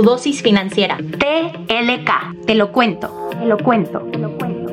[0.00, 0.96] tu dosis financiera.
[0.96, 2.46] TLK.
[2.46, 3.28] Te lo cuento.
[3.38, 3.98] Te lo cuento.
[4.10, 4.72] Te lo cuento.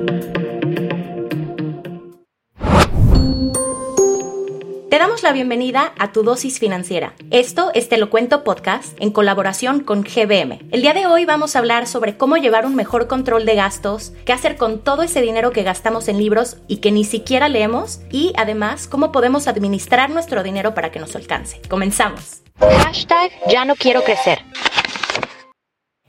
[4.89, 7.13] Te damos la bienvenida a tu dosis financiera.
[7.29, 10.61] Esto es Te lo cuento podcast en colaboración con GBM.
[10.71, 14.13] El día de hoy vamos a hablar sobre cómo llevar un mejor control de gastos,
[14.23, 17.99] qué hacer con todo ese dinero que gastamos en libros y que ni siquiera leemos
[18.11, 21.61] y además cómo podemos administrar nuestro dinero para que nos alcance.
[21.67, 22.43] Comenzamos.
[22.59, 24.39] Hashtag ya no quiero crecer.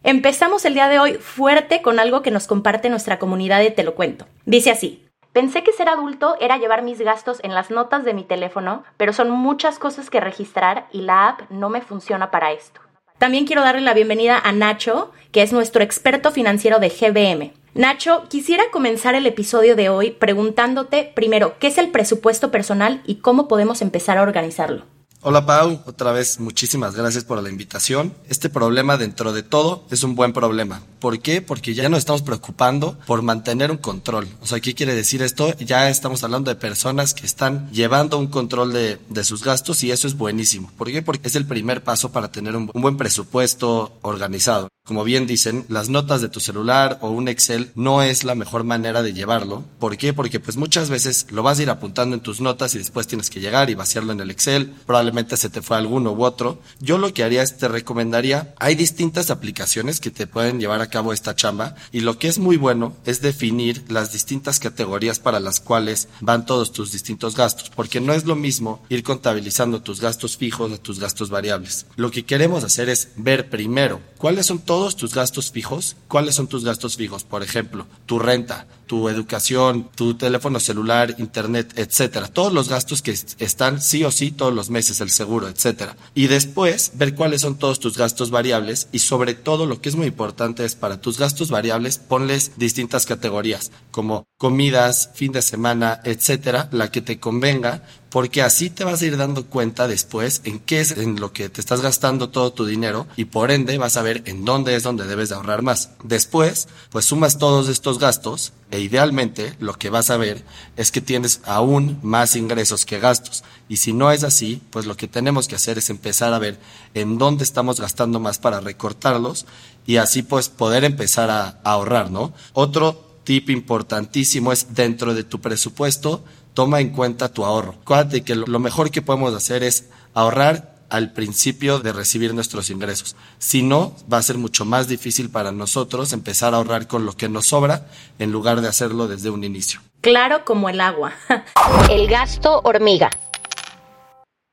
[0.05, 3.83] Empezamos el día de hoy fuerte con algo que nos comparte nuestra comunidad de Te
[3.83, 4.27] lo cuento.
[4.47, 5.05] Dice así.
[5.33, 9.13] Pensé que ser adulto era llevar mis gastos en las notas de mi teléfono, pero
[9.13, 12.81] son muchas cosas que registrar y la app no me funciona para esto.
[13.19, 17.53] También quiero darle la bienvenida a Nacho, que es nuestro experto financiero de GBM.
[17.75, 23.17] Nacho, quisiera comenzar el episodio de hoy preguntándote primero qué es el presupuesto personal y
[23.17, 24.85] cómo podemos empezar a organizarlo.
[25.31, 28.15] Hola Pau, otra vez muchísimas gracias por la invitación.
[28.31, 30.81] Este problema dentro de todo es un buen problema.
[31.01, 31.43] ¿Por qué?
[31.43, 34.27] Porque ya nos estamos preocupando por mantener un control.
[34.41, 35.55] O sea, ¿qué quiere decir esto?
[35.59, 39.91] Ya estamos hablando de personas que están llevando un control de, de sus gastos y
[39.91, 40.73] eso es buenísimo.
[40.79, 41.03] ¿Por qué?
[41.03, 44.69] Porque es el primer paso para tener un, un buen presupuesto organizado.
[44.89, 48.65] Como bien dicen, las notas de tu celular o un Excel no es la mejor
[48.65, 49.63] manera de llevarlo.
[49.79, 50.15] ¿Por qué?
[50.15, 53.29] Porque pues muchas veces lo vas a ir apuntando en tus notas y después tienes
[53.29, 54.73] que llegar y vaciarlo en el Excel.
[54.87, 56.63] Probablemente se te fue alguno u otro.
[56.81, 60.89] Yo lo que haría es te recomendaría, hay distintas aplicaciones que te pueden llevar a
[60.89, 65.39] cabo esta chamba y lo que es muy bueno es definir las distintas categorías para
[65.39, 70.01] las cuales van todos tus distintos gastos, porque no es lo mismo ir contabilizando tus
[70.01, 71.85] gastos fijos de tus gastos variables.
[71.97, 76.37] Lo que queremos hacer es ver primero cuáles son todos todos tus gastos fijos, ¿cuáles
[76.37, 77.25] son tus gastos fijos?
[77.25, 82.29] Por ejemplo, tu renta, tu educación, tu teléfono celular, internet, etcétera.
[82.29, 85.97] Todos los gastos que están sí o sí todos los meses, el seguro, etcétera.
[86.15, 89.97] Y después ver cuáles son todos tus gastos variables y sobre todo lo que es
[89.97, 96.01] muy importante es para tus gastos variables ponles distintas categorías como comidas, fin de semana,
[96.05, 100.59] etcétera, la que te convenga porque así te vas a ir dando cuenta después en
[100.61, 103.97] qué es en lo que te estás gastando todo tu dinero y por ende vas
[103.97, 105.91] a ver en dónde es donde debes de ahorrar más.
[106.03, 110.45] Después, pues sumas todos estos gastos e idealmente lo que vas a ver
[110.77, 113.45] es que tienes aún más ingresos que gastos.
[113.69, 116.59] Y si no es así, pues lo que tenemos que hacer es empezar a ver
[116.95, 119.47] en dónde estamos gastando más para recortarlos
[119.87, 122.33] y así pues poder empezar a, ahorrar, ¿no?
[122.53, 126.25] Otro tip importantísimo es dentro de tu presupuesto
[126.59, 127.77] toma en cuenta tu ahorro.
[127.83, 133.15] Acuérdate que lo mejor que podemos hacer es ahorrar al principio de recibir nuestros ingresos.
[133.39, 137.13] Si no, va a ser mucho más difícil para nosotros empezar a ahorrar con lo
[137.13, 137.87] que nos sobra
[138.19, 139.81] en lugar de hacerlo desde un inicio.
[140.01, 141.13] Claro como el agua.
[141.91, 143.11] el gasto hormiga.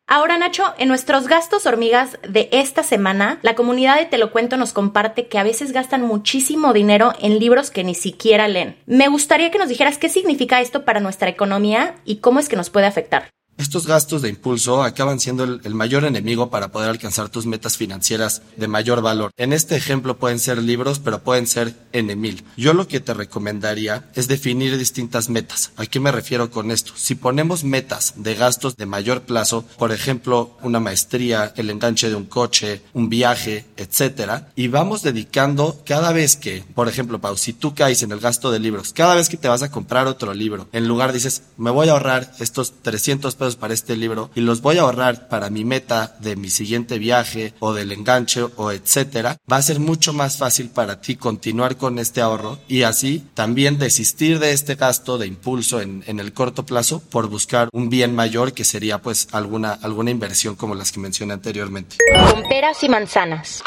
[0.08, 4.56] Ahora, Nacho, en nuestros gastos hormigas de esta semana, la comunidad de Te lo cuento
[4.56, 8.78] nos comparte que a veces gastan muchísimo dinero en libros que ni siquiera leen.
[8.86, 12.56] Me gustaría que nos dijeras qué significa esto para nuestra economía y cómo es que
[12.56, 13.30] nos puede afectar.
[13.58, 18.42] Estos gastos de impulso acaban siendo el, mayor enemigo para poder alcanzar tus metas financieras
[18.58, 19.32] de mayor valor.
[19.38, 22.44] En este ejemplo pueden ser libros, pero pueden ser N mil.
[22.58, 25.72] Yo lo que te recomendaría es definir distintas metas.
[25.78, 26.92] ¿A qué me refiero con esto?
[26.98, 32.16] Si ponemos metas de gastos de mayor plazo, por ejemplo, una maestría, el enganche de
[32.16, 37.54] un coche, un viaje, etcétera, y vamos dedicando cada vez que, por ejemplo, Pau, si
[37.54, 40.34] tú caes en el gasto de libros, cada vez que te vas a comprar otro
[40.34, 44.42] libro, en lugar dices, me voy a ahorrar estos 300 pesos para este libro y
[44.42, 48.72] los voy a ahorrar para mi meta de mi siguiente viaje o del enganche o
[48.72, 53.24] etcétera, va a ser mucho más fácil para ti continuar con este ahorro y así
[53.36, 57.90] también desistir de este gasto de impulso en, en el corto plazo por buscar un
[57.90, 61.98] bien mayor que sería pues alguna, alguna inversión como las que mencioné anteriormente.
[62.32, 63.62] Con peras y manzanas.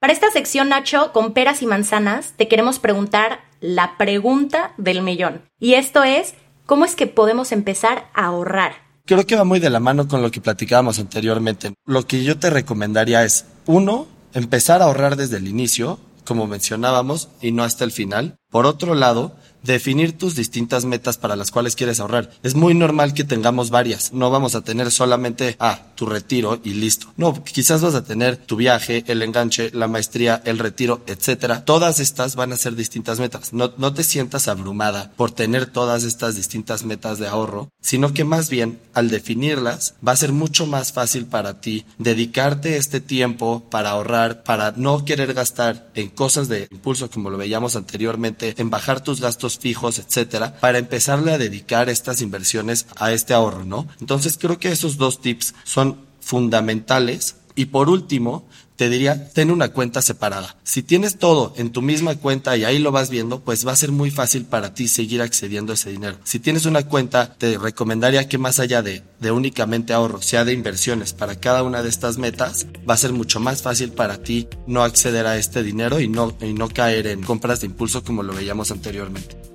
[0.00, 5.42] Para esta sección, Nacho, con peras y manzanas, te queremos preguntar la pregunta del millón.
[5.58, 6.34] Y esto es,
[6.70, 8.74] ¿Cómo es que podemos empezar a ahorrar?
[9.04, 11.74] Creo que va muy de la mano con lo que platicábamos anteriormente.
[11.84, 17.28] Lo que yo te recomendaría es, uno, empezar a ahorrar desde el inicio, como mencionábamos,
[17.40, 18.36] y no hasta el final.
[18.50, 22.30] Por otro lado, definir tus distintas metas para las cuales quieres ahorrar.
[22.42, 24.12] Es muy normal que tengamos varias.
[24.12, 27.08] No vamos a tener solamente, ah, tu retiro y listo.
[27.16, 31.64] No, quizás vas a tener tu viaje, el enganche, la maestría, el retiro, etcétera.
[31.64, 33.52] Todas estas van a ser distintas metas.
[33.52, 38.24] No, no te sientas abrumada por tener todas estas distintas metas de ahorro, sino que
[38.24, 43.68] más bien al definirlas va a ser mucho más fácil para ti dedicarte este tiempo
[43.70, 48.70] para ahorrar, para no querer gastar en cosas de impulso como lo veíamos anteriormente, en
[48.70, 49.20] bajar tus
[49.58, 53.88] fijos, etcétera, para empezarle a dedicar estas inversiones a este ahorro, ¿no?
[54.00, 58.48] Entonces creo que esos dos tips son fundamentales Y por último,
[58.80, 60.56] te diría, ten una cuenta separada.
[60.62, 63.76] Si tienes todo en tu misma cuenta y ahí lo vas viendo, pues va a
[63.76, 66.16] ser muy fácil para ti seguir accediendo a ese dinero.
[66.24, 70.54] Si tienes una cuenta, te recomendaría que más allá de, de únicamente ahorro, sea de
[70.54, 74.48] inversiones para cada una de estas metas, va a ser mucho más fácil para ti
[74.66, 78.22] no acceder a este dinero y no, y no caer en compras de impulso como
[78.22, 79.49] lo veíamos anteriormente.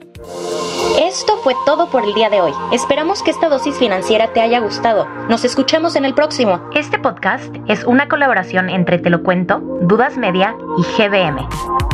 [0.99, 2.53] Esto fue todo por el día de hoy.
[2.71, 5.05] Esperamos que esta dosis financiera te haya gustado.
[5.27, 6.69] Nos escuchamos en el próximo.
[6.73, 11.84] Este podcast es una colaboración entre Te lo cuento, Dudas Media y GBM.